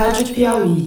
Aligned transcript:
Rádio 0.00 0.28
Piauí. 0.34 0.86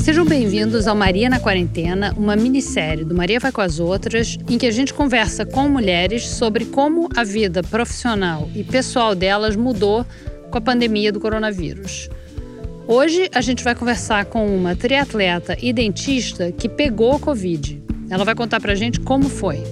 Sejam 0.00 0.24
bem-vindos 0.24 0.86
ao 0.86 0.96
Maria 0.96 1.28
na 1.28 1.38
Quarentena, 1.38 2.14
uma 2.16 2.34
minissérie 2.36 3.04
do 3.04 3.14
Maria 3.14 3.38
Vai 3.38 3.52
com 3.52 3.60
as 3.60 3.78
Outras, 3.78 4.38
em 4.48 4.56
que 4.56 4.64
a 4.64 4.70
gente 4.70 4.94
conversa 4.94 5.44
com 5.44 5.68
mulheres 5.68 6.26
sobre 6.26 6.64
como 6.64 7.06
a 7.14 7.22
vida 7.22 7.62
profissional 7.62 8.48
e 8.54 8.64
pessoal 8.64 9.14
delas 9.14 9.56
mudou 9.56 10.06
com 10.50 10.56
a 10.56 10.60
pandemia 10.62 11.12
do 11.12 11.20
coronavírus. 11.20 12.08
Hoje 12.88 13.28
a 13.34 13.42
gente 13.42 13.62
vai 13.62 13.74
conversar 13.74 14.24
com 14.24 14.56
uma 14.56 14.74
triatleta 14.74 15.54
e 15.60 15.70
dentista 15.70 16.50
que 16.50 16.66
pegou 16.66 17.20
Covid. 17.20 17.82
Ela 18.08 18.24
vai 18.24 18.34
contar 18.34 18.58
pra 18.58 18.74
gente 18.74 19.00
como 19.00 19.28
foi. 19.28 19.62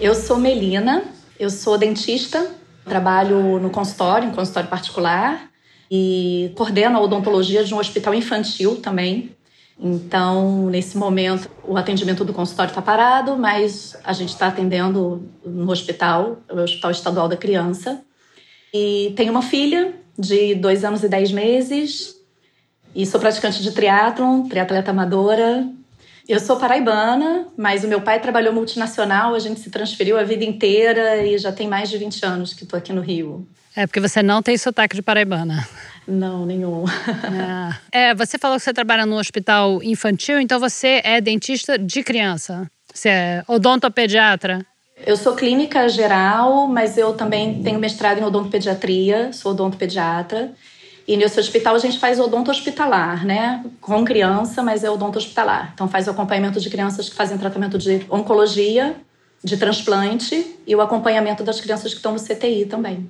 Eu 0.00 0.14
sou 0.14 0.38
Melina, 0.38 1.02
eu 1.42 1.50
sou 1.50 1.76
dentista, 1.76 2.48
trabalho 2.84 3.58
no 3.58 3.68
consultório, 3.68 4.28
em 4.28 4.32
consultório 4.32 4.70
particular, 4.70 5.50
e 5.90 6.52
coordeno 6.54 6.96
a 6.96 7.00
odontologia 7.00 7.64
de 7.64 7.74
um 7.74 7.78
hospital 7.78 8.14
infantil 8.14 8.80
também. 8.80 9.34
Então, 9.76 10.66
nesse 10.70 10.96
momento, 10.96 11.50
o 11.66 11.76
atendimento 11.76 12.24
do 12.24 12.32
consultório 12.32 12.70
está 12.70 12.80
parado, 12.80 13.36
mas 13.36 13.96
a 14.04 14.12
gente 14.12 14.28
está 14.28 14.46
atendendo 14.46 15.28
no 15.44 15.68
hospital, 15.72 16.38
o 16.48 16.60
Hospital 16.60 16.92
Estadual 16.92 17.28
da 17.28 17.36
Criança. 17.36 18.00
E 18.72 19.12
tenho 19.16 19.32
uma 19.32 19.42
filha 19.42 19.96
de 20.16 20.54
dois 20.54 20.84
anos 20.84 21.02
e 21.02 21.08
dez 21.08 21.32
meses, 21.32 22.14
e 22.94 23.04
sou 23.04 23.18
praticante 23.18 23.60
de 23.60 23.72
triatlon, 23.72 24.44
triatleta 24.44 24.92
amadora, 24.92 25.68
eu 26.28 26.38
sou 26.38 26.56
paraibana, 26.56 27.48
mas 27.56 27.84
o 27.84 27.88
meu 27.88 28.00
pai 28.00 28.20
trabalhou 28.20 28.52
multinacional, 28.52 29.34
a 29.34 29.38
gente 29.38 29.60
se 29.60 29.70
transferiu 29.70 30.18
a 30.18 30.22
vida 30.22 30.44
inteira 30.44 31.24
e 31.24 31.36
já 31.38 31.50
tem 31.52 31.68
mais 31.68 31.90
de 31.90 31.98
20 31.98 32.24
anos 32.24 32.54
que 32.54 32.64
estou 32.64 32.78
aqui 32.78 32.92
no 32.92 33.00
Rio. 33.00 33.46
É 33.74 33.86
porque 33.86 34.00
você 34.00 34.22
não 34.22 34.42
tem 34.42 34.56
sotaque 34.56 34.94
de 34.94 35.02
paraibana. 35.02 35.66
Não, 36.06 36.44
nenhum. 36.44 36.84
É. 37.92 38.10
é, 38.10 38.14
você 38.14 38.36
falou 38.38 38.58
que 38.58 38.64
você 38.64 38.72
trabalha 38.72 39.06
no 39.06 39.16
hospital 39.16 39.82
infantil, 39.82 40.40
então 40.40 40.58
você 40.58 41.00
é 41.04 41.20
dentista 41.20 41.78
de 41.78 42.02
criança. 42.02 42.70
Você 42.92 43.08
é 43.08 43.44
odontopediatra? 43.48 44.64
Eu 45.04 45.16
sou 45.16 45.34
clínica 45.34 45.88
geral, 45.88 46.68
mas 46.68 46.98
eu 46.98 47.14
também 47.14 47.62
tenho 47.62 47.78
mestrado 47.78 48.18
em 48.18 48.24
odontopediatria, 48.24 49.32
sou 49.32 49.52
odontopediatra. 49.52 50.52
E 51.06 51.16
nesse 51.16 51.38
hospital 51.40 51.74
a 51.74 51.78
gente 51.78 51.98
faz 51.98 52.20
odonto 52.20 52.50
hospitalar, 52.50 53.24
né? 53.24 53.64
Com 53.80 54.04
criança, 54.04 54.62
mas 54.62 54.84
é 54.84 54.90
odonto 54.90 55.18
hospitalar. 55.18 55.72
Então 55.74 55.88
faz 55.88 56.06
o 56.06 56.10
acompanhamento 56.10 56.60
de 56.60 56.70
crianças 56.70 57.08
que 57.08 57.14
fazem 57.14 57.36
tratamento 57.38 57.76
de 57.78 58.06
oncologia, 58.08 58.96
de 59.42 59.56
transplante 59.56 60.56
e 60.66 60.76
o 60.76 60.80
acompanhamento 60.80 61.42
das 61.42 61.60
crianças 61.60 61.92
que 61.92 61.96
estão 61.96 62.12
no 62.12 62.20
CTI 62.20 62.66
também. 62.66 63.08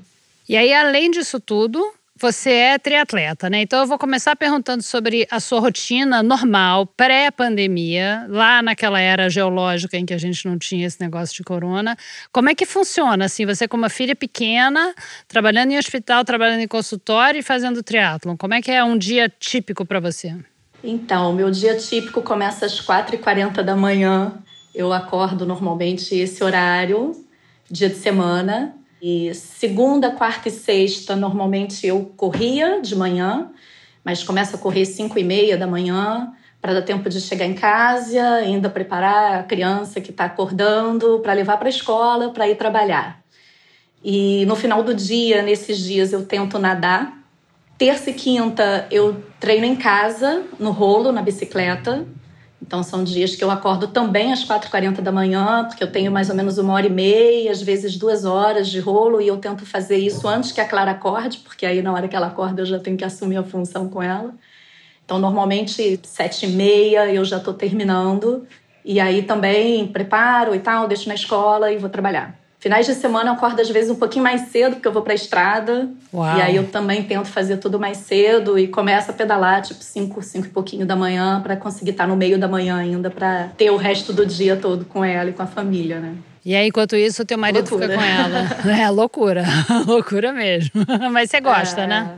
E 0.49 0.57
aí, 0.57 0.73
além 0.73 1.11
disso 1.11 1.39
tudo, 1.39 1.93
você 2.23 2.51
é 2.51 2.79
triatleta, 2.79 3.51
né? 3.51 3.63
Então 3.63 3.81
eu 3.81 3.87
vou 3.87 3.99
começar 3.99 4.37
perguntando 4.37 4.81
sobre 4.81 5.27
a 5.29 5.41
sua 5.41 5.59
rotina 5.59 6.23
normal, 6.23 6.87
pré-pandemia, 6.87 8.27
lá 8.29 8.63
naquela 8.63 9.01
era 9.01 9.29
geológica 9.29 9.97
em 9.97 10.07
que 10.07 10.15
a 10.15 10.19
gente 10.19 10.47
não 10.47 10.57
tinha 10.57 10.87
esse 10.87 11.01
negócio 11.01 11.35
de 11.35 11.43
corona. 11.43 11.97
Como 12.31 12.49
é 12.49 12.55
que 12.55 12.65
funciona, 12.65 13.25
assim, 13.25 13.45
você 13.45 13.67
com 13.67 13.77
uma 13.77 13.89
filha 13.89 14.15
pequena, 14.15 14.95
trabalhando 15.27 15.73
em 15.73 15.79
hospital, 15.79 16.25
trabalhando 16.25 16.61
em 16.61 16.69
consultório 16.69 17.41
e 17.41 17.43
fazendo 17.43 17.83
triatlon? 17.83 18.37
Como 18.37 18.55
é 18.55 18.63
que 18.63 18.71
é 18.71 18.85
um 18.85 18.97
dia 18.97 19.29
típico 19.29 19.85
para 19.85 19.99
você? 19.99 20.33
Então, 20.85 21.33
meu 21.33 21.51
dia 21.51 21.77
típico 21.77 22.23
começa 22.23 22.67
às 22.67 22.81
4h40 22.81 23.63
da 23.65 23.75
manhã. 23.75 24.33
Eu 24.73 24.93
acordo 24.93 25.45
normalmente 25.45 26.15
esse 26.15 26.43
horário, 26.45 27.13
dia 27.69 27.89
de 27.89 27.97
semana, 27.97 28.77
e 29.03 29.35
segunda, 29.35 30.13
quarta 30.13 30.49
e 30.49 30.53
sexta, 30.53 31.17
normalmente 31.17 31.85
eu 31.85 32.13
corria 32.17 32.81
de 32.81 32.95
manhã, 32.95 33.51
mas 34.05 34.23
começo 34.23 34.55
a 34.55 34.59
correr 34.61 34.85
cinco 34.85 35.19
e 35.19 35.25
meia 35.25 35.57
da 35.59 35.67
manhã 35.67 36.33
para 36.61 36.75
dar 36.75 36.83
tempo 36.83 37.11
de 37.11 37.21
chegar 37.21 37.45
em 37.45 37.55
casa, 37.55 38.23
ainda 38.35 38.71
preparar 38.71 39.41
a 39.41 39.43
criança 39.43 40.01
que 40.01 40.13
está 40.13 40.27
acordando 40.27 41.19
para 41.19 41.33
levar 41.33 41.57
para 41.57 41.67
a 41.67 41.71
escola, 41.71 42.31
para 42.31 42.49
ir 42.49 42.55
trabalhar. 42.55 43.21
E 44.05 44.47
no 44.47 44.55
final 44.55 44.85
do 44.85 44.95
dia, 44.95 45.43
nesses 45.43 45.79
dias, 45.79 46.13
eu 46.13 46.25
tento 46.25 46.57
nadar. 46.61 47.19
Terça 47.77 48.11
e 48.11 48.15
quinta 48.15 48.87
eu 48.89 49.21
treino 49.41 49.67
em 49.67 49.75
casa, 49.75 50.45
no 50.61 50.71
rolo, 50.71 51.11
na 51.11 51.23
bicicleta. 51.23 52.07
Então, 52.73 52.83
são 52.83 53.05
dias 53.05 53.37
que 53.37 53.45
eu 53.45 53.51
acordo 53.51 53.87
também 53.89 54.33
às 54.33 54.45
4h40 54.45 55.03
da 55.03 55.13
manhã, 55.13 55.67
porque 55.67 55.85
eu 55.85 55.93
tenho 55.93 56.11
mais 56.11 56.31
ou 56.31 56.35
menos 56.35 56.57
uma 56.57 56.73
hora 56.73 56.87
e 56.87 56.91
meia, 56.91 57.51
às 57.51 57.61
vezes 57.61 57.99
duas 57.99 58.25
horas 58.25 58.67
de 58.67 58.81
rolo, 58.81 59.21
e 59.21 59.29
eu 59.29 59.37
tento 59.37 59.67
fazer 59.67 59.99
isso 59.99 60.27
antes 60.27 60.53
que 60.53 60.61
a 60.61 60.67
Clara 60.67 60.93
acorde, 60.93 61.41
porque 61.41 61.67
aí 61.67 61.83
na 61.83 61.93
hora 61.93 62.09
que 62.09 62.17
ela 62.17 62.29
acorda 62.29 62.63
eu 62.63 62.67
já 62.67 62.79
tenho 62.79 62.97
que 62.97 63.05
assumir 63.05 63.37
a 63.37 63.43
função 63.43 63.91
com 63.91 64.03
ela. 64.03 64.35
Então, 65.05 65.19
normalmente, 65.19 66.01
sete 66.03 66.47
e 66.47 66.49
meia 66.49 67.13
eu 67.13 67.27
já 67.27 67.37
estou 67.37 67.53
terminando, 67.53 68.47
e 68.83 68.99
aí 68.99 69.23
também 69.23 69.87
preparo 69.89 70.55
e 70.55 70.61
tal, 70.61 70.89
deixo 70.89 71.09
na 71.09 71.15
escola 71.15 71.71
e 71.71 71.77
vou 71.77 71.91
trabalhar. 71.91 72.42
Finais 72.63 72.87
de 72.87 72.95
semana 72.95 73.31
eu 73.31 73.35
acordo 73.35 73.61
às 73.61 73.69
vezes 73.69 73.91
um 73.91 73.97
pouquinho 73.97 74.23
mais 74.23 74.43
cedo, 74.43 74.75
porque 74.77 74.87
eu 74.87 74.93
vou 74.93 75.03
para 75.03 75.13
a 75.13 75.17
estrada. 75.17 75.91
Uau. 76.15 76.39
E 76.39 76.43
aí 76.43 76.55
eu 76.55 76.69
também 76.69 77.03
tento 77.03 77.27
fazer 77.27 77.57
tudo 77.57 77.77
mais 77.77 77.97
cedo 77.97 78.57
e 78.57 78.69
começo 78.69 79.11
a 79.11 79.15
pedalar 79.15 79.63
tipo 79.63 79.83
5, 79.83 80.23
5 80.23 80.47
e 80.47 80.51
pouquinho 80.51 80.87
da 80.87 80.95
manhã 80.95 81.41
para 81.43 81.57
conseguir 81.57 81.91
estar 81.91 82.07
no 82.07 82.15
meio 82.15 82.39
da 82.39 82.47
manhã 82.47 82.77
ainda 82.77 83.11
para 83.11 83.49
ter 83.59 83.71
o 83.71 83.77
resto 83.77 84.13
do 84.13 84.25
dia 84.25 84.55
todo 84.55 84.85
com 84.85 85.05
ela 85.05 85.31
e 85.31 85.33
com 85.33 85.43
a 85.43 85.47
família, 85.49 85.99
né? 85.99 86.15
E 86.45 86.55
aí, 86.55 86.69
enquanto 86.69 86.95
isso, 86.95 87.23
o 87.23 87.25
teu 87.25 87.37
marido 87.37 87.69
loucura. 87.69 87.89
fica 87.89 87.99
com 87.99 88.05
ela. 88.05 88.47
É 88.81 88.89
loucura, 88.91 89.45
loucura 89.85 90.33
mesmo. 90.33 90.87
Mas 91.11 91.31
você 91.31 91.41
gosta, 91.41 91.81
é... 91.81 91.87
né? 91.89 92.11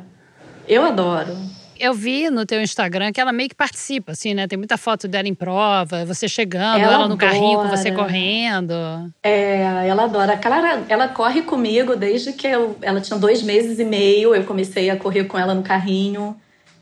Eu 0.68 0.84
adoro. 0.84 1.34
Eu 1.78 1.92
vi 1.92 2.30
no 2.30 2.46
teu 2.46 2.62
Instagram 2.62 3.12
que 3.12 3.20
ela 3.20 3.32
meio 3.32 3.48
que 3.48 3.54
participa, 3.54 4.12
assim, 4.12 4.34
né? 4.34 4.46
Tem 4.46 4.56
muita 4.56 4.76
foto 4.76 5.08
dela 5.08 5.28
em 5.28 5.34
prova, 5.34 6.04
você 6.04 6.28
chegando, 6.28 6.80
ela, 6.80 6.94
ela 6.94 7.08
no 7.08 7.14
adora. 7.14 7.32
carrinho 7.32 7.58
com 7.58 7.68
você 7.68 7.92
correndo. 7.92 8.74
É, 9.22 9.86
ela 9.86 10.04
adora. 10.04 10.38
Ela, 10.42 10.84
ela 10.88 11.08
corre 11.08 11.42
comigo 11.42 11.96
desde 11.96 12.32
que 12.32 12.46
eu, 12.46 12.76
ela 12.82 13.00
tinha 13.00 13.18
dois 13.18 13.42
meses 13.42 13.78
e 13.78 13.84
meio. 13.84 14.34
Eu 14.34 14.44
comecei 14.44 14.90
a 14.90 14.96
correr 14.96 15.24
com 15.24 15.38
ela 15.38 15.54
no 15.54 15.62
carrinho 15.62 16.36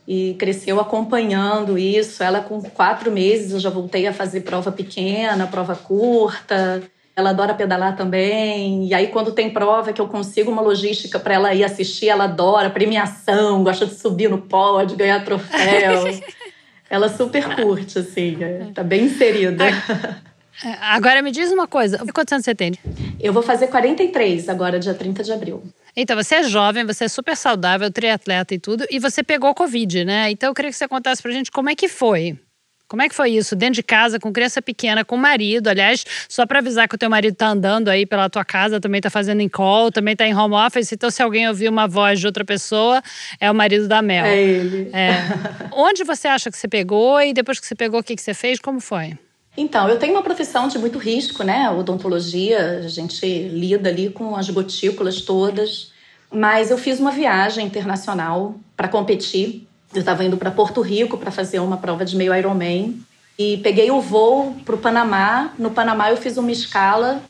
e 0.07 0.35
cresceu 0.39 0.81
acompanhando 0.81 1.79
isso. 1.79 2.23
Ela 2.23 2.41
com 2.41 2.61
quatro 2.63 3.11
meses 3.11 3.53
eu 3.53 3.61
já 3.61 3.71
voltei 3.71 4.07
a 4.07 4.13
fazer 4.13 4.41
prova 4.41 4.71
pequena, 4.73 5.47
prova 5.47 5.75
curta. 5.75 6.83
Ela 7.15 7.31
adora 7.31 7.55
pedalar 7.55 7.95
também. 7.95 8.87
E 8.87 8.95
aí, 8.95 9.09
quando 9.09 9.33
tem 9.33 9.51
prova 9.51 9.93
que 9.93 10.01
eu 10.01 10.09
consigo 10.09 10.51
uma 10.51 10.63
logística 10.63 11.19
para 11.19 11.35
ela 11.35 11.55
ir 11.55 11.63
assistir, 11.63 12.09
ela 12.09 12.25
adora 12.25 12.71
premiação, 12.71 13.63
gosta 13.63 13.87
de 13.87 13.95
subir 13.95 14.31
no 14.31 14.39
pódio, 14.39 14.97
ganhar 14.97 15.23
troféu. 15.25 16.05
ela 16.89 17.09
super 17.09 17.57
curte, 17.57 17.99
assim, 17.99 18.43
é, 18.43 18.69
tá 18.75 18.83
bem 18.83 19.05
inserida. 19.05 19.65
É, 20.65 20.77
agora 20.81 21.23
me 21.23 21.31
diz 21.31 21.51
uma 21.51 21.67
coisa, 21.67 21.99
quantos 22.15 22.33
anos 22.33 22.45
você 22.45 22.55
tem? 22.55 22.73
Eu 23.19 23.33
vou 23.33 23.43
fazer 23.43 23.69
43 23.69 24.49
agora, 24.49 24.79
dia 24.79 24.95
30 24.95 25.25
de 25.25 25.33
abril. 25.33 25.63
Então, 25.97 26.17
você 26.17 26.37
é 26.37 26.43
jovem, 26.45 26.85
você 26.85 27.05
é 27.05 27.09
super 27.09 27.37
saudável, 27.37 27.91
triatleta 27.91 28.55
e 28.55 28.59
tudo, 28.59 28.87
e 28.91 28.99
você 28.99 29.23
pegou 29.23 29.55
Covid, 29.55 30.05
né? 30.05 30.31
Então, 30.31 30.51
eu 30.51 30.55
queria 30.55 30.71
que 30.71 30.77
você 30.77 30.87
contasse 30.87 31.23
pra 31.23 31.33
gente 31.33 31.51
como 31.51 31.69
é 31.69 31.75
que 31.75 31.89
foi. 31.89 32.39
Como 32.93 33.01
é 33.01 33.09
que 33.09 33.15
foi 33.15 33.31
isso? 33.31 33.57
Dentro 33.57 33.77
de 33.77 33.83
casa, 33.83 34.21
com 34.21 34.31
criança 34.31 34.61
pequena, 34.61 35.03
com 35.03 35.17
marido. 35.17 35.69
Aliás, 35.69 36.05
só 36.29 36.45
para 36.45 36.59
avisar 36.59 36.87
que 36.87 36.95
o 36.95 36.99
teu 36.99 37.09
marido 37.09 37.35
tá 37.35 37.47
andando 37.47 37.89
aí 37.89 38.05
pela 38.05 38.29
tua 38.29 38.45
casa, 38.45 38.79
também 38.79 39.01
tá 39.01 39.09
fazendo 39.09 39.41
em 39.41 39.49
call, 39.49 39.91
também 39.91 40.15
tá 40.15 40.27
em 40.27 40.37
home 40.37 40.55
office. 40.55 40.93
Então, 40.93 41.11
se 41.11 41.23
alguém 41.23 41.49
ouvir 41.49 41.71
uma 41.71 41.89
voz 41.89 42.21
de 42.21 42.27
outra 42.27 42.45
pessoa, 42.45 43.03
é 43.41 43.51
o 43.51 43.55
marido 43.55 43.89
da 43.89 44.03
Mel. 44.03 44.27
É 44.27 44.39
ele. 44.39 44.91
É. 44.93 45.15
Onde 45.73 46.05
você 46.05 46.29
acha 46.29 46.51
que 46.51 46.59
você 46.59 46.69
pegou 46.69 47.19
e 47.23 47.33
depois 47.33 47.59
que 47.59 47.67
você 47.67 47.75
pegou, 47.75 48.01
o 48.01 48.03
que, 48.03 48.15
que 48.15 48.21
você 48.21 48.35
fez? 48.35 48.61
Como 48.61 48.79
foi? 48.79 49.17
Então, 49.57 49.89
eu 49.89 49.99
tenho 49.99 50.13
uma 50.13 50.23
profissão 50.23 50.69
de 50.69 50.79
muito 50.79 50.99
risco, 50.99 51.43
né? 51.43 51.71
Odontologia, 51.71 52.83
a 52.85 52.89
gente 52.89 53.25
lida 53.25 53.89
ali 53.89 54.11
com 54.11 54.37
as 54.37 54.51
gotículas 54.51 55.23
todas. 55.23 55.91
Mas 56.31 56.71
eu 56.71 56.77
fiz 56.77 57.01
uma 57.01 57.11
viagem 57.11 57.65
internacional 57.65 58.55
para 58.77 58.87
competir 58.87 59.67
eu 59.95 60.01
estava 60.01 60.25
indo 60.25 60.37
para 60.37 60.51
Porto 60.51 60.81
Rico 60.81 61.19
para 61.19 61.31
fazer 61.31 61.59
uma 61.59 61.77
prova 61.77 62.05
de 62.05 62.17
meio 62.17 62.35
Ironman 62.35 62.99
e 63.39 63.59
peguei 63.59 63.91
o 63.91 64.01
voo 64.01 64.57
para 64.65 64.75
o 64.75 64.79
Panamá. 64.79 65.53
No 65.59 65.71
Panamá 65.71 66.11
eu 66.11 66.17
fiz 66.17 66.37
uma 66.37 66.51
escala 66.51 67.23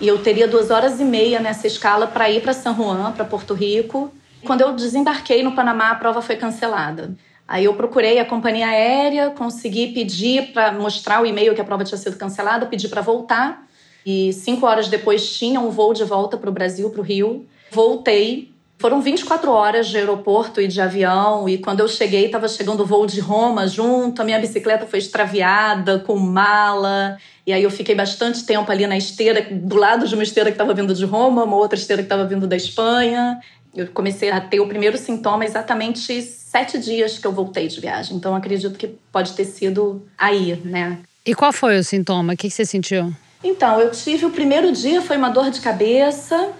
e 0.00 0.08
eu 0.08 0.18
teria 0.18 0.48
duas 0.48 0.70
horas 0.70 1.00
e 1.00 1.04
meia 1.04 1.40
nessa 1.40 1.66
escala 1.66 2.06
para 2.06 2.30
ir 2.30 2.42
para 2.42 2.52
São 2.52 2.74
Juan, 2.74 3.12
para 3.12 3.24
Porto 3.24 3.52
Rico. 3.52 4.12
Quando 4.44 4.62
eu 4.62 4.72
desembarquei 4.72 5.42
no 5.42 5.52
Panamá, 5.52 5.90
a 5.90 5.94
prova 5.96 6.22
foi 6.22 6.36
cancelada. 6.36 7.14
Aí 7.46 7.64
eu 7.64 7.74
procurei 7.74 8.18
a 8.18 8.24
companhia 8.24 8.68
aérea, 8.68 9.30
consegui 9.30 9.88
pedir 9.88 10.52
para 10.52 10.70
mostrar 10.72 11.22
o 11.22 11.26
e-mail 11.26 11.54
que 11.54 11.60
a 11.60 11.64
prova 11.64 11.82
tinha 11.82 11.98
sido 11.98 12.16
cancelada, 12.16 12.66
pedi 12.66 12.88
para 12.88 13.00
voltar. 13.00 13.66
E 14.04 14.32
cinco 14.32 14.66
horas 14.66 14.88
depois 14.88 15.36
tinha 15.36 15.60
um 15.60 15.70
voo 15.70 15.92
de 15.92 16.04
volta 16.04 16.36
para 16.36 16.48
o 16.48 16.52
Brasil, 16.52 16.88
para 16.90 17.00
o 17.00 17.04
Rio. 17.04 17.46
Voltei 17.70 18.52
Foram 18.78 19.00
24 19.00 19.50
horas 19.50 19.88
de 19.88 19.96
aeroporto 19.96 20.60
e 20.60 20.68
de 20.68 20.80
avião, 20.80 21.48
e 21.48 21.58
quando 21.58 21.80
eu 21.80 21.88
cheguei, 21.88 22.26
estava 22.26 22.46
chegando 22.46 22.84
o 22.84 22.86
voo 22.86 23.06
de 23.06 23.18
Roma 23.18 23.66
junto, 23.66 24.22
a 24.22 24.24
minha 24.24 24.38
bicicleta 24.38 24.86
foi 24.86 25.00
extraviada, 25.00 25.98
com 25.98 26.16
mala. 26.16 27.18
E 27.44 27.52
aí 27.52 27.62
eu 27.62 27.70
fiquei 27.70 27.96
bastante 27.96 28.44
tempo 28.44 28.70
ali 28.70 28.86
na 28.86 28.96
esteira, 28.96 29.44
do 29.50 29.74
lado 29.74 30.06
de 30.06 30.14
uma 30.14 30.22
esteira 30.22 30.50
que 30.50 30.54
estava 30.54 30.72
vindo 30.74 30.94
de 30.94 31.04
Roma, 31.04 31.42
uma 31.42 31.56
outra 31.56 31.76
esteira 31.76 32.02
que 32.02 32.06
estava 32.06 32.24
vindo 32.24 32.46
da 32.46 32.54
Espanha. 32.54 33.40
Eu 33.74 33.88
comecei 33.88 34.30
a 34.30 34.40
ter 34.40 34.60
o 34.60 34.68
primeiro 34.68 34.96
sintoma 34.96 35.44
exatamente 35.44 36.22
sete 36.22 36.78
dias 36.78 37.18
que 37.18 37.26
eu 37.26 37.32
voltei 37.32 37.66
de 37.66 37.80
viagem. 37.80 38.16
Então 38.16 38.32
acredito 38.32 38.78
que 38.78 38.86
pode 39.10 39.32
ter 39.32 39.44
sido 39.44 40.06
aí, 40.16 40.54
né? 40.64 40.98
E 41.26 41.34
qual 41.34 41.52
foi 41.52 41.78
o 41.78 41.84
sintoma? 41.84 42.34
O 42.34 42.36
que 42.36 42.48
você 42.48 42.64
sentiu? 42.64 43.12
Então, 43.42 43.80
eu 43.80 43.90
tive 43.90 44.24
o 44.24 44.30
primeiro 44.30 44.70
dia, 44.72 45.02
foi 45.02 45.16
uma 45.16 45.28
dor 45.28 45.50
de 45.50 45.60
cabeça, 45.60 46.50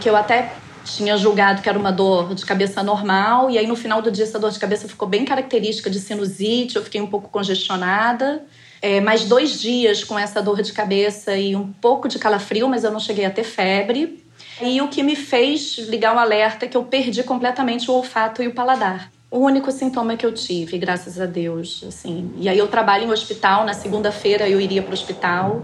que 0.00 0.08
eu 0.08 0.16
até 0.16 0.52
tinha 0.96 1.16
julgado 1.16 1.62
que 1.62 1.68
era 1.68 1.78
uma 1.78 1.92
dor 1.92 2.34
de 2.34 2.44
cabeça 2.44 2.82
normal, 2.82 3.50
e 3.50 3.58
aí 3.58 3.66
no 3.66 3.76
final 3.76 4.00
do 4.00 4.10
dia 4.10 4.24
essa 4.24 4.38
dor 4.38 4.50
de 4.50 4.58
cabeça 4.58 4.88
ficou 4.88 5.08
bem 5.08 5.24
característica 5.24 5.90
de 5.90 6.00
sinusite, 6.00 6.76
eu 6.76 6.82
fiquei 6.82 7.00
um 7.00 7.06
pouco 7.06 7.28
congestionada. 7.28 8.44
É, 8.80 9.00
mais 9.00 9.24
dois 9.24 9.60
dias 9.60 10.04
com 10.04 10.16
essa 10.16 10.40
dor 10.40 10.62
de 10.62 10.72
cabeça 10.72 11.36
e 11.36 11.56
um 11.56 11.72
pouco 11.72 12.08
de 12.08 12.18
calafrio, 12.18 12.68
mas 12.68 12.84
eu 12.84 12.92
não 12.92 13.00
cheguei 13.00 13.24
a 13.24 13.30
ter 13.30 13.42
febre. 13.42 14.24
E 14.60 14.80
o 14.80 14.88
que 14.88 15.02
me 15.02 15.16
fez 15.16 15.78
ligar 15.78 16.14
o 16.14 16.18
alerta 16.18 16.64
é 16.64 16.68
que 16.68 16.76
eu 16.76 16.84
perdi 16.84 17.22
completamente 17.22 17.90
o 17.90 17.94
olfato 17.94 18.42
e 18.42 18.46
o 18.46 18.54
paladar. 18.54 19.10
O 19.30 19.38
único 19.40 19.70
sintoma 19.70 20.16
que 20.16 20.24
eu 20.24 20.32
tive, 20.32 20.78
graças 20.78 21.20
a 21.20 21.26
Deus, 21.26 21.84
assim. 21.86 22.32
E 22.36 22.48
aí 22.48 22.58
eu 22.58 22.66
trabalho 22.68 23.04
em 23.04 23.10
hospital, 23.10 23.64
na 23.64 23.74
segunda-feira 23.74 24.48
eu 24.48 24.60
iria 24.60 24.82
para 24.82 24.90
o 24.90 24.94
hospital. 24.94 25.62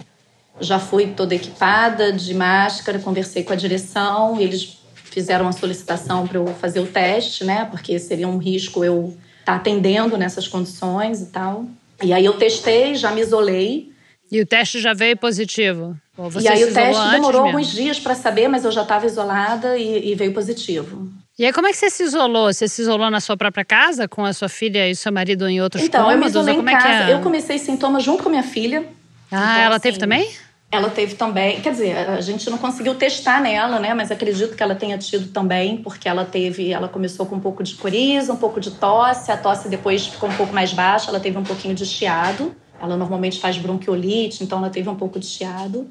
Já 0.60 0.78
fui 0.78 1.08
toda 1.08 1.34
equipada, 1.34 2.12
de 2.12 2.34
máscara, 2.34 2.98
conversei 2.98 3.42
com 3.42 3.52
a 3.52 3.56
direção, 3.56 4.40
eles 4.40 4.83
fizeram 5.14 5.46
a 5.46 5.52
solicitação 5.52 6.26
para 6.26 6.38
eu 6.38 6.46
fazer 6.60 6.80
o 6.80 6.86
teste, 6.86 7.44
né? 7.44 7.66
Porque 7.70 8.00
seria 8.00 8.26
um 8.26 8.36
risco 8.36 8.84
eu 8.84 9.16
estar 9.38 9.52
tá 9.52 9.54
atendendo 9.54 10.18
nessas 10.18 10.48
condições 10.48 11.22
e 11.22 11.26
tal. 11.26 11.66
E 12.02 12.12
aí 12.12 12.24
eu 12.24 12.32
testei, 12.32 12.96
já 12.96 13.12
me 13.12 13.20
isolei. 13.20 13.92
E 14.30 14.40
o 14.40 14.46
teste 14.46 14.80
já 14.80 14.92
veio 14.92 15.16
positivo? 15.16 15.96
e 16.40 16.48
aí 16.48 16.64
o 16.64 16.72
teste 16.72 17.10
demorou 17.10 17.46
alguns 17.46 17.70
dias 17.70 18.00
para 18.00 18.14
saber, 18.16 18.48
mas 18.48 18.64
eu 18.64 18.72
já 18.72 18.82
estava 18.82 19.06
isolada 19.06 19.78
e, 19.78 20.10
e, 20.10 20.14
veio 20.16 20.32
positivo. 20.32 21.08
E 21.38 21.44
aí 21.44 21.52
como 21.52 21.68
é 21.68 21.70
que 21.70 21.76
você 21.76 21.90
se 21.90 22.02
isolou? 22.02 22.52
Você 22.52 22.66
se 22.66 22.82
isolou 22.82 23.10
na 23.10 23.20
sua 23.20 23.36
própria 23.36 23.64
casa, 23.64 24.08
com 24.08 24.24
a 24.24 24.32
sua 24.32 24.48
filha 24.48 24.88
e 24.88 24.96
seu 24.96 25.12
marido 25.12 25.48
em 25.48 25.60
outros 25.60 25.82
então, 25.84 26.04
cômodos? 26.04 26.30
Então, 26.30 26.40
eu 26.40 26.44
me 26.44 26.52
isolei 26.52 26.72
em 26.72 26.76
é 26.76 26.80
casa. 26.80 27.10
É? 27.10 27.14
Eu 27.14 27.20
comecei 27.20 27.58
sintomas 27.58 28.02
junto 28.02 28.22
com 28.24 28.28
a 28.28 28.32
minha 28.32 28.42
filha. 28.42 28.84
Ah, 29.30 29.52
então, 29.52 29.62
ela 29.62 29.76
assim, 29.76 29.82
teve 29.82 29.98
também? 29.98 30.28
Ela 30.74 30.90
teve 30.90 31.14
também, 31.14 31.60
quer 31.60 31.70
dizer, 31.70 31.96
a 31.96 32.20
gente 32.20 32.50
não 32.50 32.58
conseguiu 32.58 32.94
testar 32.96 33.40
nela, 33.40 33.78
né? 33.78 33.94
Mas 33.94 34.10
acredito 34.10 34.56
que 34.56 34.62
ela 34.62 34.74
tenha 34.74 34.98
tido 34.98 35.32
também, 35.32 35.76
porque 35.76 36.08
ela 36.08 36.24
teve, 36.24 36.72
ela 36.72 36.88
começou 36.88 37.26
com 37.26 37.36
um 37.36 37.40
pouco 37.40 37.62
de 37.62 37.76
coriza, 37.76 38.32
um 38.32 38.36
pouco 38.36 38.60
de 38.60 38.72
tosse, 38.72 39.30
a 39.30 39.36
tosse 39.36 39.68
depois 39.68 40.06
ficou 40.06 40.28
um 40.28 40.34
pouco 40.34 40.52
mais 40.52 40.72
baixa, 40.72 41.10
ela 41.10 41.20
teve 41.20 41.38
um 41.38 41.44
pouquinho 41.44 41.74
de 41.74 41.86
chiado. 41.86 42.54
Ela 42.80 42.96
normalmente 42.96 43.38
faz 43.40 43.56
bronquiolite, 43.56 44.42
então 44.42 44.58
ela 44.58 44.68
teve 44.68 44.88
um 44.88 44.96
pouco 44.96 45.18
de 45.18 45.26
chiado. 45.26 45.90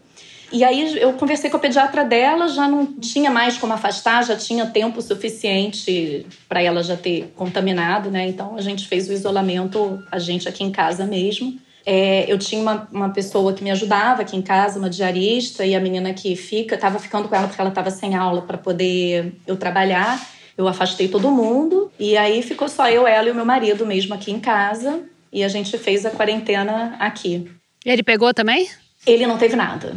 E 0.52 0.64
aí 0.64 1.00
eu 1.00 1.14
conversei 1.14 1.50
com 1.50 1.58
a 1.58 1.60
pediatra 1.60 2.06
dela, 2.06 2.48
já 2.48 2.68
não 2.68 2.86
tinha 2.86 3.32
mais 3.32 3.58
como 3.58 3.74
afastar, 3.74 4.24
já 4.24 4.36
tinha 4.36 4.68
tempo 4.68 5.02
suficiente 5.02 6.28
para 6.48 6.62
ela 6.62 6.84
já 6.84 6.96
ter 6.96 7.34
contaminado, 7.36 8.12
né? 8.12 8.28
Então 8.28 8.56
a 8.56 8.62
gente 8.62 8.88
fez 8.88 9.10
o 9.10 9.14
isolamento, 9.14 10.04
a 10.12 10.20
gente 10.20 10.48
aqui 10.48 10.64
em 10.64 10.72
casa 10.72 11.06
mesmo. 11.06 11.60
É, 11.86 12.32
eu 12.32 12.38
tinha 12.38 12.62
uma, 12.62 12.88
uma 12.92 13.10
pessoa 13.10 13.54
que 13.54 13.64
me 13.64 13.72
ajudava 13.72 14.22
aqui 14.22 14.38
em 14.38 14.42
casa, 14.42 14.80
uma 14.80 14.90
diarista, 14.90 15.66
e 15.66 15.76
a 15.76 15.80
menina 15.80 16.14
que 16.14 16.36
fica, 16.36 16.76
estava 16.76 16.98
ficando 17.00 17.28
com 17.28 17.36
ela 17.36 17.48
porque 17.48 17.60
ela 17.60 17.70
estava 17.70 17.92
sem 17.92 18.16
aula 18.16 18.42
para 18.42 18.58
poder 18.58 19.34
eu 19.46 19.58
trabalhar. 19.58 20.20
Eu 20.58 20.68
afastei 20.68 21.08
todo 21.08 21.32
mundo 21.32 21.92
e 22.00 22.16
aí 22.16 22.42
ficou 22.44 22.70
só 22.70 22.88
eu, 22.90 23.08
ela 23.08 23.28
e 23.28 23.32
o 23.32 23.36
meu 23.36 23.46
marido 23.46 23.86
mesmo 23.86 24.14
aqui 24.14 24.32
em 24.32 24.40
casa. 24.40 25.02
E 25.32 25.44
a 25.44 25.48
gente 25.48 25.78
fez 25.78 26.06
a 26.06 26.12
quarentena 26.12 26.96
aqui. 27.00 27.50
Ele 27.84 28.04
pegou 28.04 28.34
também? 28.34 28.70
Ele 29.06 29.26
não 29.26 29.38
teve 29.38 29.56
nada. 29.56 29.96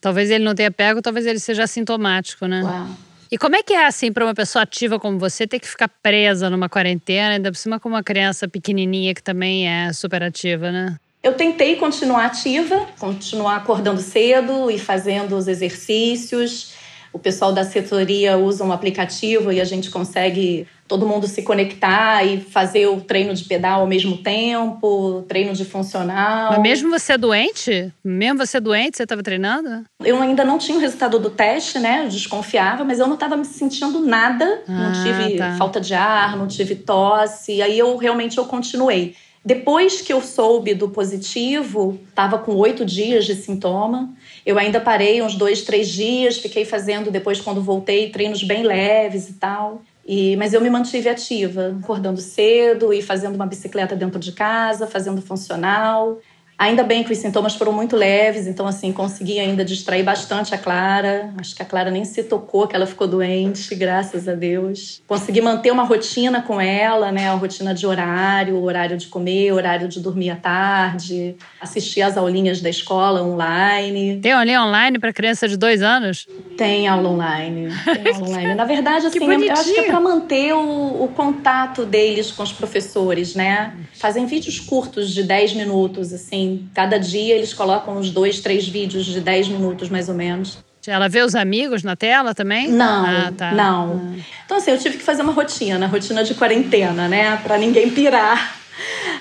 Talvez 0.00 0.30
ele 0.30 0.44
não 0.44 0.54
tenha 0.54 0.70
pego, 0.70 1.02
talvez 1.02 1.26
ele 1.26 1.40
seja 1.40 1.64
assintomático, 1.64 2.46
né? 2.46 2.62
Uau. 2.62 2.86
E 3.30 3.36
como 3.36 3.56
é 3.56 3.62
que 3.62 3.72
é 3.72 3.86
assim 3.86 4.12
para 4.12 4.24
uma 4.24 4.34
pessoa 4.34 4.62
ativa 4.62 5.00
como 5.00 5.18
você 5.18 5.46
ter 5.46 5.58
que 5.58 5.66
ficar 5.66 5.88
presa 5.88 6.48
numa 6.48 6.68
quarentena, 6.68 7.34
ainda 7.34 7.50
por 7.50 7.58
cima 7.58 7.80
com 7.80 7.88
uma 7.88 8.02
criança 8.02 8.46
pequenininha 8.46 9.12
que 9.12 9.22
também 9.22 9.68
é 9.68 9.92
super 9.92 10.22
ativa, 10.22 10.70
né? 10.70 10.96
Eu 11.26 11.34
tentei 11.34 11.74
continuar 11.74 12.26
ativa, 12.26 12.86
continuar 13.00 13.56
acordando 13.56 14.00
cedo 14.00 14.70
e 14.70 14.78
fazendo 14.78 15.36
os 15.36 15.48
exercícios. 15.48 16.72
O 17.12 17.18
pessoal 17.18 17.52
da 17.52 17.64
setoria 17.64 18.38
usa 18.38 18.62
um 18.62 18.70
aplicativo 18.70 19.50
e 19.50 19.60
a 19.60 19.64
gente 19.64 19.90
consegue 19.90 20.68
todo 20.86 21.04
mundo 21.04 21.26
se 21.26 21.42
conectar 21.42 22.22
e 22.24 22.40
fazer 22.40 22.86
o 22.86 23.00
treino 23.00 23.34
de 23.34 23.42
pedal 23.42 23.80
ao 23.80 23.88
mesmo 23.88 24.18
tempo, 24.18 25.24
treino 25.26 25.52
de 25.52 25.64
funcional. 25.64 26.52
Mas 26.52 26.62
mesmo 26.62 26.90
você 26.90 27.18
doente? 27.18 27.92
Mesmo 28.04 28.38
você 28.38 28.60
doente, 28.60 28.96
você 28.96 29.02
estava 29.02 29.20
treinando? 29.20 29.84
Eu 30.04 30.22
ainda 30.22 30.44
não 30.44 30.58
tinha 30.58 30.78
o 30.78 30.80
resultado 30.80 31.18
do 31.18 31.30
teste, 31.30 31.80
né? 31.80 32.04
Eu 32.04 32.08
desconfiava, 32.08 32.84
mas 32.84 33.00
eu 33.00 33.06
não 33.08 33.14
estava 33.14 33.36
me 33.36 33.44
sentindo 33.44 33.98
nada. 33.98 34.62
Ah, 34.68 34.72
não 34.72 34.92
tive 35.02 35.38
tá. 35.38 35.56
falta 35.56 35.80
de 35.80 35.92
ar, 35.92 36.36
não 36.36 36.46
tive 36.46 36.76
tosse. 36.76 37.54
E 37.54 37.62
aí 37.62 37.76
eu 37.76 37.96
realmente 37.96 38.38
eu 38.38 38.44
continuei. 38.44 39.16
Depois 39.46 40.00
que 40.00 40.12
eu 40.12 40.20
soube 40.20 40.74
do 40.74 40.88
positivo, 40.88 42.00
estava 42.08 42.36
com 42.36 42.56
oito 42.56 42.84
dias 42.84 43.24
de 43.24 43.36
sintoma. 43.36 44.12
Eu 44.44 44.58
ainda 44.58 44.80
parei 44.80 45.22
uns 45.22 45.36
dois, 45.36 45.62
três 45.62 45.86
dias, 45.86 46.38
fiquei 46.38 46.64
fazendo 46.64 47.12
depois, 47.12 47.40
quando 47.40 47.62
voltei, 47.62 48.10
treinos 48.10 48.42
bem 48.42 48.64
leves 48.64 49.28
e 49.28 49.34
tal. 49.34 49.82
E, 50.04 50.34
mas 50.34 50.52
eu 50.52 50.60
me 50.60 50.68
mantive 50.68 51.08
ativa, 51.08 51.76
acordando 51.80 52.20
cedo 52.20 52.92
e 52.92 53.00
fazendo 53.00 53.36
uma 53.36 53.46
bicicleta 53.46 53.94
dentro 53.94 54.18
de 54.18 54.32
casa, 54.32 54.84
fazendo 54.84 55.22
funcional. 55.22 56.18
Ainda 56.58 56.82
bem 56.82 57.04
que 57.04 57.12
os 57.12 57.18
sintomas 57.18 57.54
foram 57.54 57.70
muito 57.70 57.94
leves, 57.94 58.46
então 58.46 58.66
assim, 58.66 58.90
consegui 58.90 59.38
ainda 59.38 59.62
distrair 59.62 60.02
bastante 60.02 60.54
a 60.54 60.58
Clara. 60.58 61.30
Acho 61.38 61.54
que 61.54 61.62
a 61.62 61.66
Clara 61.66 61.90
nem 61.90 62.04
se 62.04 62.22
tocou 62.22 62.66
que 62.66 62.74
ela 62.74 62.86
ficou 62.86 63.06
doente, 63.06 63.74
graças 63.74 64.26
a 64.26 64.34
Deus. 64.34 65.02
Consegui 65.06 65.42
manter 65.42 65.70
uma 65.70 65.82
rotina 65.82 66.40
com 66.40 66.58
ela, 66.58 67.12
né, 67.12 67.28
a 67.28 67.34
rotina 67.34 67.74
de 67.74 67.86
horário, 67.86 68.62
horário 68.62 68.96
de 68.96 69.06
comer, 69.08 69.52
horário 69.52 69.86
de 69.86 70.00
dormir 70.00 70.30
à 70.30 70.36
tarde, 70.36 71.36
assistir 71.60 72.00
às 72.00 72.16
aulinhas 72.16 72.62
da 72.62 72.70
escola 72.70 73.22
online. 73.22 74.18
Tem 74.22 74.32
aulinha 74.32 74.62
online 74.62 74.98
para 74.98 75.12
criança 75.12 75.46
de 75.46 75.58
dois 75.58 75.82
anos? 75.82 76.26
Tem 76.56 76.88
aula 76.88 77.10
online. 77.10 77.68
Tem 77.84 78.14
aula 78.14 78.28
online. 78.28 78.54
Na 78.54 78.64
verdade, 78.64 79.06
assim, 79.06 79.18
eu 79.18 79.52
acho 79.52 79.74
que 79.74 79.80
é 79.80 79.82
para 79.82 80.00
manter 80.00 80.54
o, 80.54 81.04
o 81.04 81.08
contato 81.14 81.84
deles 81.84 82.32
com 82.32 82.42
os 82.42 82.52
professores, 82.52 83.34
né? 83.34 83.74
Fazem 83.92 84.24
vídeos 84.24 84.58
curtos 84.58 85.12
de 85.12 85.22
10 85.22 85.52
minutos, 85.54 86.14
assim, 86.14 86.45
cada 86.74 86.98
dia 86.98 87.34
eles 87.34 87.52
colocam 87.52 87.96
uns 87.96 88.10
dois, 88.10 88.40
três 88.40 88.66
vídeos 88.68 89.04
de 89.04 89.20
10 89.20 89.48
minutos 89.48 89.88
mais 89.88 90.08
ou 90.08 90.14
menos. 90.14 90.58
Ela 90.86 91.08
vê 91.08 91.22
os 91.22 91.34
amigos 91.34 91.82
na 91.82 91.96
tela 91.96 92.32
também? 92.32 92.68
Não, 92.68 93.04
ah, 93.04 93.32
tá. 93.36 93.52
não. 93.52 94.14
Ah. 94.14 94.20
Então, 94.44 94.56
assim, 94.56 94.70
eu 94.70 94.78
tive 94.78 94.98
que 94.98 95.02
fazer 95.02 95.22
uma 95.22 95.32
rotina, 95.32 95.86
rotina 95.86 96.22
de 96.22 96.34
quarentena, 96.34 97.08
né? 97.08 97.36
Para 97.38 97.58
ninguém 97.58 97.90
pirar 97.90 98.56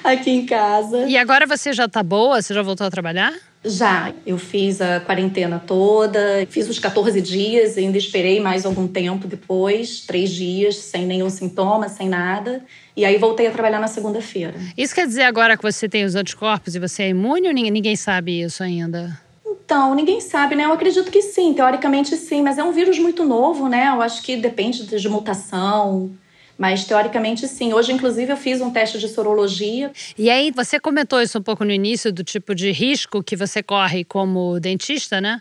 aqui 0.14 0.30
em 0.30 0.46
casa. 0.46 1.06
E 1.08 1.18
agora 1.18 1.46
você 1.46 1.74
já 1.74 1.88
tá 1.88 2.04
boa? 2.04 2.42
Você 2.42 2.54
já 2.54 2.62
voltou 2.62 2.86
a 2.86 2.92
trabalhar? 2.92 3.34
Já. 3.64 4.14
Eu 4.26 4.38
fiz 4.38 4.80
a 4.80 5.00
quarentena 5.00 5.60
toda, 5.66 6.46
fiz 6.50 6.70
os 6.70 6.78
14 6.78 7.20
dias, 7.20 7.78
ainda 7.78 7.98
esperei 7.98 8.40
mais 8.40 8.66
algum 8.66 8.88
tempo 8.88 9.28
depois 9.28 10.02
três 10.02 10.30
dias, 10.30 10.76
sem 10.76 11.06
nenhum 11.06 11.30
sintoma, 11.30 11.90
sem 11.90 12.08
nada. 12.08 12.64
E 12.96 13.04
aí 13.04 13.18
voltei 13.18 13.48
a 13.48 13.52
trabalhar 13.52 13.80
na 13.80 13.88
segunda-feira. 13.88 14.54
Isso 14.78 14.94
quer 14.94 15.08
dizer 15.08 15.24
agora 15.24 15.58
que 15.58 15.64
você 15.64 15.90
tem 15.90 16.06
os 16.06 16.16
anticorpos 16.16 16.76
e 16.76 16.80
você 16.80 17.04
é 17.04 17.10
imune 17.10 17.48
ou 17.48 17.54
ninguém 17.54 17.96
sabe 17.96 18.42
isso 18.42 18.62
ainda? 18.64 19.20
Então, 19.66 19.96
ninguém 19.96 20.22
sabe, 20.22 20.56
né? 20.56 20.66
Eu 20.66 20.74
acredito 20.74 21.10
que 21.10 21.24
sim, 21.24 21.52
teoricamente 21.52 22.16
sim, 22.16 22.44
mas 22.44 22.60
é 22.60 22.64
um 22.64 22.72
vírus 22.72 23.00
muito 23.00 23.26
novo, 23.26 23.68
né? 23.68 23.88
Eu 23.88 24.00
acho 24.00 24.22
que 24.22 24.38
depende 24.38 24.86
de 24.86 25.10
mutação. 25.10 26.12
Mas 26.58 26.86
teoricamente 26.86 27.48
sim. 27.48 27.74
Hoje, 27.74 27.92
inclusive, 27.92 28.32
eu 28.32 28.38
fiz 28.38 28.62
um 28.62 28.72
teste 28.72 28.98
de 28.98 29.08
sorologia. 29.10 29.92
E 30.18 30.30
aí, 30.30 30.52
você 30.52 30.80
comentou 30.80 31.22
isso 31.22 31.38
um 31.38 31.42
pouco 31.42 31.66
no 31.66 31.72
início 31.72 32.14
do 32.14 32.24
tipo 32.24 32.56
de 32.56 32.72
risco 32.72 33.22
que 33.22 33.36
você 33.36 33.62
corre 33.62 34.04
como 34.06 34.60
dentista, 34.60 35.20
né? 35.20 35.40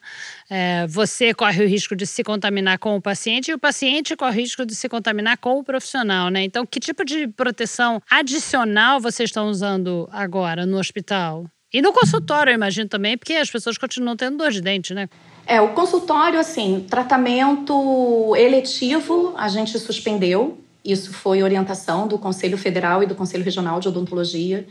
É, 0.50 0.87
você 0.88 1.33
corre 1.33 1.64
o 1.64 1.68
risco 1.68 1.94
de 1.94 2.06
se 2.06 2.25
contaminar 2.25 2.78
com 2.78 2.97
o 2.97 3.00
paciente 3.00 3.50
e 3.50 3.54
o 3.54 3.59
paciente 3.59 4.16
corre 4.16 4.38
o 4.38 4.40
risco 4.40 4.66
de 4.66 4.75
se 4.75 4.88
contaminar 4.88 5.38
com 5.38 5.59
o 5.59 5.64
profissional, 5.64 6.28
né? 6.30 6.42
Então, 6.42 6.66
que 6.66 6.80
tipo 6.80 7.04
de 7.04 7.28
proteção 7.28 8.02
adicional 8.11 9.00
vocês 9.00 9.28
estão 9.30 9.49
usando 9.49 10.09
agora 10.12 10.66
no 10.66 10.78
hospital? 10.78 11.47
E 11.73 11.83
no 11.83 11.92
consultório, 11.92 12.52
eu 12.52 12.54
imagino 12.54 12.88
também, 12.88 13.18
porque 13.18 13.33
as 13.33 13.50
pessoas 13.50 13.76
continuam 13.76 14.16
tendo 14.16 14.37
dor 14.37 14.52
de 14.52 14.61
dente, 14.61 14.94
né? 14.94 15.09
É, 15.44 15.61
o 15.61 15.71
consultório, 15.71 16.38
assim, 16.38 16.87
tratamento 16.88 18.33
eletivo 18.37 19.35
a 19.37 19.49
gente 19.49 19.76
suspendeu, 19.78 20.63
isso 20.85 21.12
foi 21.12 21.43
orientação 21.43 22.07
do 22.07 22.19
Conselho 22.19 22.59
Federal 22.59 23.03
e 23.03 23.07
do 23.07 23.14
Conselho 23.14 23.43
Regional 23.43 23.81
de 23.81 23.88
Odontologia. 23.88 24.67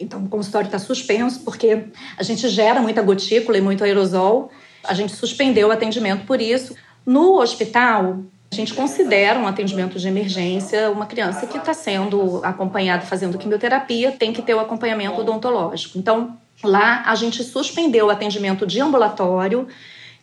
Então, 0.00 0.24
o 0.24 0.28
consultório 0.28 0.66
está 0.66 0.78
suspenso 0.78 1.40
porque 1.40 1.84
a 2.16 2.22
gente 2.22 2.48
gera 2.48 2.80
muita 2.80 3.02
gotícula 3.02 3.58
e 3.58 3.60
muito 3.60 3.84
aerosol. 3.84 4.50
A 4.84 4.94
gente 4.94 5.12
suspendeu 5.12 5.68
o 5.68 5.72
atendimento 5.72 6.24
por 6.24 6.40
isso. 6.40 6.74
No 7.04 7.40
hospital, 7.40 8.24
A 8.50 8.54
gente 8.54 8.72
considera 8.72 9.38
um 9.38 9.46
atendimento 9.46 9.98
de 9.98 10.08
emergência 10.08 10.90
uma 10.90 11.06
criança 11.06 11.46
que 11.46 11.58
está 11.58 11.74
sendo 11.74 12.40
acompanhada 12.42 13.04
fazendo 13.04 13.36
quimioterapia, 13.36 14.10
tem 14.10 14.32
que 14.32 14.40
ter 14.40 14.54
o 14.54 14.60
acompanhamento 14.60 15.20
odontológico. 15.20 15.98
Então, 15.98 16.36
lá 16.64 17.02
a 17.06 17.14
gente 17.14 17.44
suspendeu 17.44 18.06
o 18.06 18.10
atendimento 18.10 18.66
de 18.66 18.80
ambulatório. 18.80 19.68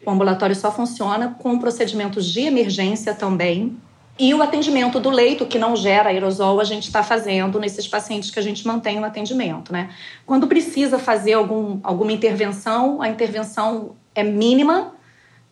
O 0.04 0.10
ambulatório 0.10 0.56
só 0.56 0.72
funciona 0.72 1.36
com 1.40 1.58
procedimentos 1.60 2.26
de 2.26 2.42
emergência 2.42 3.14
também. 3.14 3.78
E 4.18 4.34
o 4.34 4.42
atendimento 4.42 5.00
do 5.00 5.10
leito, 5.10 5.46
que 5.46 5.60
não 5.60 5.76
gera 5.76 6.10
aerosol, 6.10 6.62
a 6.62 6.64
gente 6.64 6.84
está 6.84 7.04
fazendo 7.04 7.60
nesses 7.60 7.86
pacientes 7.86 8.32
que 8.32 8.40
a 8.40 8.42
gente 8.42 8.66
mantém 8.66 8.98
no 9.00 9.06
atendimento. 9.06 9.74
Né? 9.74 9.90
Quando 10.26 10.48
precisa 10.48 10.98
fazer 10.98 11.34
algum, 11.34 11.80
alguma 11.84 12.14
intervenção, 12.14 13.02
a 13.02 13.10
intervenção 13.10 13.96
é 14.14 14.24
mínima, 14.24 14.94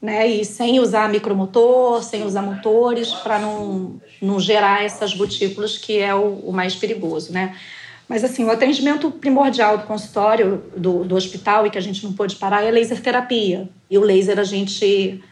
né? 0.04 0.28
E 0.28 0.44
sem 0.44 0.82
usar 0.82 1.08
micromotor, 1.08 2.04
sem 2.04 2.24
usar 2.24 2.42
motores, 2.42 3.14
para 3.14 3.40
não, 3.40 4.02
não 4.22 4.38
gerar 4.38 4.84
essas 4.84 5.14
gotículas, 5.14 5.78
que 5.78 5.98
é 5.98 6.14
o, 6.14 6.42
o, 6.46 6.52
mais 6.52 6.76
perigoso, 6.76 7.32
né? 7.32 7.56
Mas, 8.08 8.22
assim, 8.22 8.44
o 8.44 8.52
atendimento 8.52 9.10
primordial 9.10 9.78
do 9.78 9.86
consultório, 9.86 10.62
do, 10.76 11.06
do 11.06 11.16
hospital, 11.16 11.66
e 11.66 11.70
que 11.70 11.78
a 11.78 11.82
gente 11.82 12.04
não 12.04 12.12
pôde 12.12 12.36
parar, 12.36 12.64
é 12.64 12.70
laser 12.70 13.02
terapia. 13.02 13.70
E 13.90 13.98
o 13.98 14.02
laser, 14.02 14.40
a 14.40 14.44
gente... 14.44 15.24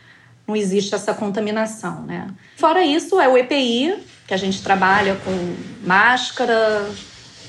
Não 0.52 0.56
existe 0.58 0.94
essa 0.94 1.14
contaminação, 1.14 2.02
né? 2.02 2.28
Fora 2.58 2.84
isso, 2.84 3.22
é 3.22 3.30
o 3.30 3.38
EPI, 3.38 3.96
que 4.28 4.34
a 4.34 4.38
gente 4.38 4.62
trabalha 4.62 5.16
com 5.16 5.56
máscara, 5.88 6.90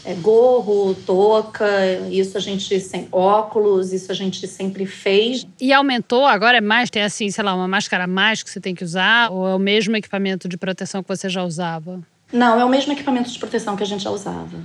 é, 0.05 0.15
gorro, 0.15 0.95
touca, 0.95 1.67
isso 2.09 2.39
a 2.39 2.41
gente 2.41 2.79
sem 2.79 3.09
óculos, 3.11 3.93
isso 3.93 4.13
a 4.13 4.15
gente 4.15 4.47
sempre 4.47 4.87
fez. 4.87 5.45
E 5.61 5.73
aumentou, 5.73 6.25
agora 6.25 6.59
é 6.59 6.61
mais, 6.61 6.91
tem 6.91 7.03
assim, 7.03 7.29
sei 7.29 7.43
lá, 7.43 7.57
uma 7.57 7.67
máscara 7.67 8.05
a 8.05 8.07
mais 8.07 8.41
que 8.41 8.49
você 8.49 8.61
tem 8.61 8.73
que 8.73 8.85
usar, 8.85 9.33
ou 9.33 9.49
é 9.49 9.55
o 9.57 9.59
mesmo 9.59 9.97
equipamento 9.97 10.49
de 10.49 10.57
proteção 10.57 11.03
que 11.03 11.09
você 11.09 11.29
já 11.29 11.43
usava? 11.43 12.01
Não, 12.33 12.61
é 12.61 12.65
o 12.65 12.69
mesmo 12.69 12.93
equipamento 12.93 13.33
de 13.33 13.39
proteção 13.41 13.75
que 13.75 13.83
a 13.83 13.87
gente 13.87 14.05
já 14.05 14.11
usava. 14.11 14.61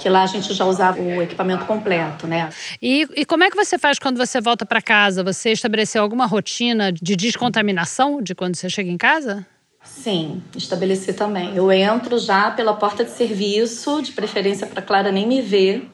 Que 0.00 0.08
lá 0.08 0.22
a 0.22 0.26
gente 0.26 0.54
já 0.54 0.64
usava 0.64 1.00
o 1.00 1.20
equipamento 1.20 1.66
completo, 1.66 2.26
né? 2.26 2.48
E, 2.80 3.06
e 3.14 3.24
como 3.26 3.44
é 3.44 3.50
que 3.50 3.56
você 3.56 3.78
faz 3.78 3.98
quando 3.98 4.16
você 4.16 4.40
volta 4.40 4.64
para 4.64 4.80
casa? 4.80 5.22
Você 5.22 5.52
estabeleceu 5.52 6.02
alguma 6.02 6.24
rotina 6.26 6.90
de 6.90 7.14
descontaminação 7.14 8.22
de 8.22 8.34
quando 8.34 8.56
você 8.56 8.70
chega 8.70 8.90
em 8.90 8.96
casa? 8.96 9.46
Sim, 9.82 10.42
estabeleci 10.56 11.12
também. 11.12 11.54
Eu 11.54 11.70
entro 11.70 12.18
já 12.18 12.50
pela 12.50 12.74
porta 12.74 13.04
de 13.04 13.10
serviço, 13.10 14.02
de 14.02 14.12
preferência 14.12 14.66
para 14.66 14.82
Clara 14.82 15.12
nem 15.12 15.26
me 15.26 15.42
ver. 15.42 15.90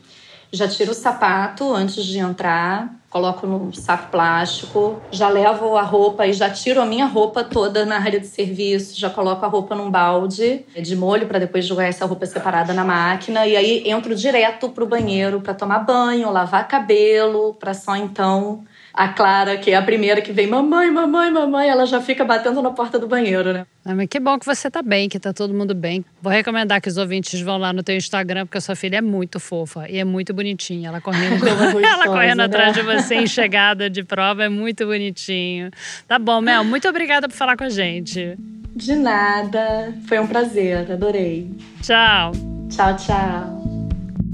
Já 0.53 0.69
tiro 0.69 0.93
o 0.93 0.95
sapato 0.95 1.75
antes 1.75 2.05
de 2.05 2.19
entrar, 2.19 2.96
coloco 3.11 3.47
no 3.47 3.73
saco 3.75 4.11
plástico, 4.11 5.01
já 5.11 5.29
levo 5.29 5.77
a 5.77 5.83
roupa 5.83 6.27
e 6.27 6.33
já 6.33 6.51
tiro 6.51 6.81
a 6.81 6.87
minha 6.87 7.07
roupa 7.07 7.43
toda 7.43 7.85
na 7.85 7.97
área 7.97 8.21
de 8.21 8.27
serviço, 8.27 8.99
já 8.99 9.09
coloco 9.09 9.45
a 9.45 9.49
roupa 9.49 9.75
num 9.75 9.91
balde 9.91 10.65
de 10.77 10.97
molho 10.97 11.27
para 11.27 11.39
depois 11.39 11.65
jogar 11.65 11.85
essa 11.85 12.05
roupa 12.05 12.27
separada 12.27 12.73
na 12.73 12.85
máquina 12.85 13.47
e 13.47 13.57
aí 13.57 13.83
entro 13.87 14.15
direto 14.15 14.69
pro 14.69 14.87
banheiro 14.87 15.41
para 15.41 15.55
tomar 15.55 15.81
banho, 15.81 16.31
lavar 16.31 16.69
cabelo, 16.69 17.55
para 17.55 17.75
só 17.75 17.97
então 17.97 18.65
a 18.93 19.09
Clara, 19.09 19.59
que 19.59 19.71
é 19.71 19.77
a 19.77 19.83
primeira 19.83 20.23
que 20.23 20.33
vem, 20.33 20.47
mamãe, 20.47 20.91
mamãe, 20.91 21.31
mamãe, 21.31 21.69
ela 21.69 21.85
já 21.85 22.01
fica 22.01 22.25
batendo 22.25 22.63
na 22.63 22.71
porta 22.71 22.99
do 22.99 23.07
banheiro, 23.07 23.53
né? 23.53 23.67
Ah, 23.89 23.95
mas 23.95 24.09
que 24.09 24.19
bom 24.19 24.37
que 24.37 24.45
você 24.45 24.69
tá 24.69 24.83
bem, 24.83 25.09
que 25.09 25.21
tá 25.21 25.33
todo 25.33 25.55
mundo 25.55 25.73
bem. 25.73 26.05
Vou 26.21 26.33
recomendar 26.33 26.81
que 26.81 26.89
os 26.89 26.97
ouvintes 26.97 27.41
vão 27.41 27.57
lá 27.57 27.73
no 27.73 27.85
teu 27.85 27.97
Instagram, 27.97 28.45
porque 28.45 28.59
a 28.59 28.61
sua 28.61 28.75
filha 28.75 28.97
é 28.97 29.01
muito 29.01 29.39
fofa 29.39 29.89
e 29.89 29.99
é 29.99 30.05
muito 30.05 30.35
bonitinha. 30.35 30.89
Ela 30.89 31.01
correndo, 31.01 31.47
ela 31.47 32.07
correndo 32.07 32.39
né? 32.39 32.45
atrás 32.45 32.75
de 32.75 32.83
você 32.83 33.15
em 33.15 33.27
chegada 33.29 33.89
de 33.89 34.03
prova 34.03 34.43
é 34.43 34.49
muito 34.49 34.85
bonitinho. 34.85 35.71
Tá 36.09 36.19
bom, 36.19 36.41
Mel, 36.41 36.65
muito 36.65 36.89
obrigada 36.89 37.29
por 37.29 37.37
falar 37.37 37.57
com 37.57 37.63
a 37.63 37.69
gente. 37.69 38.37
De 38.75 38.97
nada. 38.97 39.95
Foi 40.09 40.19
um 40.19 40.27
prazer, 40.27 40.91
adorei. 40.91 41.49
Tchau. 41.81 42.33
Tchau, 42.69 42.97
tchau. 42.97 43.56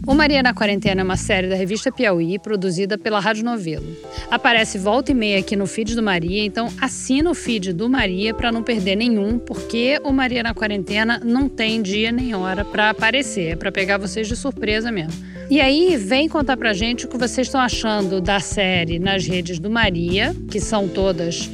O 0.04 0.14
Maria 0.14 0.42
na 0.42 0.52
Quarentena 0.52 1.00
é 1.00 1.04
uma 1.04 1.16
série 1.16 1.48
da 1.48 1.54
revista 1.54 1.92
Piauí, 1.92 2.36
produzida 2.36 2.98
pela 2.98 3.20
Rádio 3.20 3.44
Novelo. 3.44 3.86
Aparece 4.28 4.76
volta 4.76 5.12
e 5.12 5.14
meia 5.14 5.38
aqui 5.38 5.54
no 5.54 5.64
feed 5.64 5.94
do 5.94 6.02
Maria, 6.02 6.44
então 6.44 6.68
assina 6.80 7.30
o 7.30 7.34
feed 7.34 7.72
do 7.72 7.88
Maria 7.88 8.34
para 8.34 8.50
não 8.50 8.64
perder 8.64 8.96
nenhum, 8.96 9.38
porque 9.38 10.00
o 10.02 10.12
Maria 10.12 10.42
na 10.42 10.52
Quarentena 10.52 11.20
não 11.24 11.48
tem 11.48 11.80
dia 11.80 12.10
nem 12.10 12.34
hora 12.34 12.64
para 12.64 12.90
aparecer, 12.90 13.52
é 13.52 13.56
para 13.56 13.70
pegar 13.70 13.96
vocês 13.96 14.26
de 14.26 14.34
surpresa 14.34 14.90
mesmo. 14.90 15.12
E 15.48 15.60
aí, 15.60 15.96
vem 15.96 16.28
contar 16.28 16.56
pra 16.56 16.72
gente 16.72 17.04
o 17.04 17.08
que 17.08 17.16
vocês 17.16 17.46
estão 17.46 17.60
achando 17.60 18.20
da 18.20 18.40
série 18.40 18.98
nas 18.98 19.24
redes 19.24 19.60
do 19.60 19.70
Maria, 19.70 20.34
que 20.50 20.58
são 20.58 20.88
todas 20.88 21.48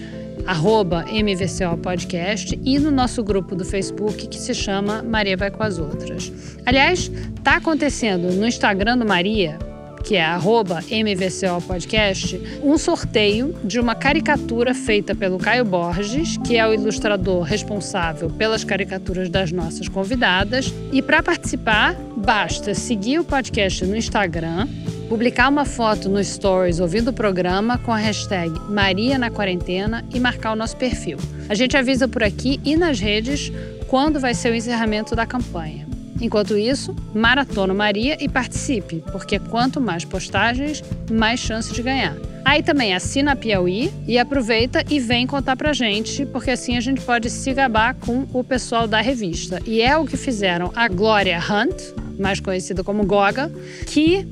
arroba 0.49 1.05
MVCO 1.05 1.77
Podcast 1.77 2.59
e 2.65 2.79
no 2.79 2.91
nosso 2.91 3.23
grupo 3.23 3.55
do 3.55 3.67
Facebook 3.67 4.27
que 4.29 4.39
se 4.39 4.55
chama 4.55 5.03
Maria 5.03 5.37
Vai 5.37 5.51
com 5.51 5.63
as 5.63 5.79
Outras. 5.79 6.33
Aliás, 6.65 7.11
está 7.37 7.57
acontecendo 7.57 8.33
no 8.33 8.47
Instagram 8.47 8.97
do 8.97 9.05
Maria, 9.05 9.59
que 10.03 10.17
é 10.17 10.25
arroba 10.25 10.83
MVCO 10.91 11.61
Podcast, 11.67 12.41
um 12.65 12.79
sorteio 12.79 13.55
de 13.63 13.79
uma 13.79 13.95
caricatura 13.95 14.75
feita 14.75 15.15
pelo 15.15 15.37
Caio 15.37 15.67
Borges, 15.67 16.39
que 16.39 16.57
é 16.57 16.67
o 16.67 16.73
ilustrador 16.73 17.43
responsável 17.43 18.31
pelas 18.31 18.65
caricaturas 18.65 19.29
das 19.29 19.53
nossas 19.53 19.87
convidadas. 19.87 20.73
E 20.91 21.03
para 21.03 21.23
participar, 21.23 21.95
basta 22.17 22.73
seguir 22.73 23.19
o 23.19 23.25
podcast 23.25 23.85
no 23.85 23.95
Instagram 23.95 24.67
publicar 25.09 25.49
uma 25.49 25.65
foto 25.65 26.09
no 26.09 26.23
Stories 26.23 26.81
ouvindo 26.81 27.09
o 27.09 27.13
programa 27.13 27.79
com 27.79 27.91
a 27.91 27.97
hashtag 27.97 28.53
Maria 28.69 29.17
na 29.17 29.31
Quarentena 29.31 30.05
e 30.13 30.21
marcar 30.21 30.53
o 30.53 30.57
nosso 30.57 30.77
perfil. 30.77 31.17
A 31.49 31.55
gente 31.55 31.77
avisa 31.77 32.07
por 32.07 32.23
aqui 32.23 32.61
e 32.63 32.77
nas 32.77 33.01
redes 33.01 33.51
quando 33.87 34.21
vai 34.21 34.35
ser 34.35 34.53
o 34.53 34.55
encerramento 34.55 35.17
da 35.17 35.25
campanha. 35.25 35.89
Enquanto 36.21 36.59
isso, 36.59 36.95
maratona 37.15 37.73
Maria 37.73 38.23
e 38.23 38.29
participe, 38.29 39.03
porque 39.11 39.39
quanto 39.39 39.81
mais 39.81 40.05
postagens, 40.05 40.83
mais 41.11 41.41
chance 41.41 41.73
de 41.73 41.81
ganhar. 41.81 42.17
Aí 42.45 42.63
também 42.63 42.95
assina 42.95 43.33
a 43.33 43.37
Piauí 43.37 43.91
e 44.07 44.19
aproveita 44.19 44.85
e 44.91 44.99
vem 44.99 45.27
contar 45.27 45.57
pra 45.57 45.73
gente, 45.73 46.27
porque 46.27 46.51
assim 46.51 46.77
a 46.77 46.81
gente 46.81 47.01
pode 47.01 47.31
se 47.31 47.55
gabar 47.55 47.95
com 47.95 48.27
o 48.33 48.43
pessoal 48.43 48.87
da 48.87 49.01
revista. 49.01 49.63
E 49.65 49.81
é 49.81 49.97
o 49.97 50.05
que 50.05 50.17
fizeram 50.17 50.73
a 50.75 50.89
Glória 50.89 51.39
Hunt, 51.39 51.95
mais 52.19 52.41
conhecida 52.41 52.83
como 52.83 53.07
Goga, 53.07 53.51
que 53.87 54.27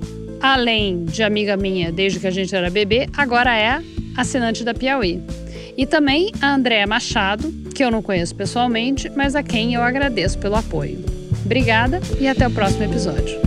além 0.53 1.05
de 1.05 1.23
amiga 1.23 1.57
minha 1.57 1.91
desde 1.91 2.21
que 2.21 2.27
a 2.27 2.31
gente 2.31 2.55
era 2.55 2.71
bebê, 2.71 3.09
agora 3.17 3.57
é 3.57 3.81
assinante 4.17 4.65
da 4.65 4.75
Piauí. 4.75 5.23
E 5.77 5.87
também 5.87 6.31
a 6.41 6.55
Andréa 6.55 6.87
Machado, 6.87 7.53
que 7.75 7.85
eu 7.85 7.91
não 7.91 8.01
conheço 8.01 8.35
pessoalmente, 8.35 9.11
mas 9.15 9.35
a 9.35 9.43
quem 9.43 9.75
eu 9.75 9.83
agradeço 9.83 10.39
pelo 10.39 10.57
apoio. 10.57 11.05
Obrigada 11.45 12.01
e 12.19 12.27
até 12.27 12.47
o 12.47 12.51
próximo 12.51 12.85
episódio. 12.85 13.46